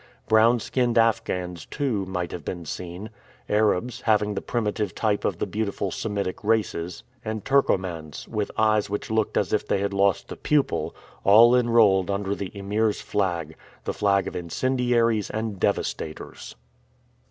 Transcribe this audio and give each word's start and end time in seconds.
Brown 0.27 0.59
skinned 0.59 0.97
Afghans, 0.97 1.67
too, 1.67 2.07
might 2.07 2.31
have 2.31 2.43
been 2.43 2.65
seen. 2.65 3.11
Arabs, 3.47 4.01
having 4.05 4.33
the 4.33 4.41
primitive 4.41 4.95
type 4.95 5.23
of 5.23 5.37
the 5.37 5.45
beautiful 5.45 5.91
Semitic 5.91 6.43
races; 6.43 7.03
and 7.23 7.45
Turcomans, 7.45 8.27
with 8.27 8.49
eyes 8.57 8.89
which 8.89 9.11
looked 9.11 9.37
as 9.37 9.53
if 9.53 9.67
they 9.67 9.77
had 9.77 9.93
lost 9.93 10.27
the 10.29 10.35
pupil, 10.35 10.95
all 11.23 11.55
enrolled 11.55 12.09
under 12.09 12.33
the 12.33 12.49
Emir's 12.57 12.99
flag, 12.99 13.55
the 13.83 13.93
flag 13.93 14.27
of 14.27 14.35
incendiaries 14.35 15.29
and 15.29 15.59
devastators. 15.59 16.55